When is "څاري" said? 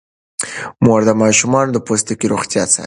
2.73-2.79